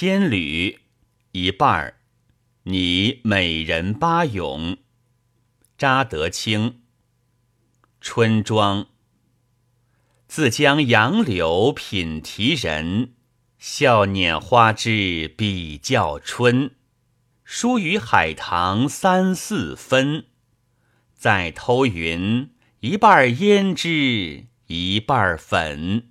[0.00, 0.78] 仙侣，
[1.32, 1.96] 一半儿，
[2.62, 4.78] 你美人八咏。
[5.76, 6.80] 扎德清，
[8.00, 8.86] 春庄。
[10.26, 13.12] 自将杨柳品题人，
[13.58, 16.70] 笑捻花枝比较春。
[17.44, 20.24] 疏于海棠三四分，
[21.12, 22.48] 再偷云
[22.78, 26.08] 一半胭脂，一半粉。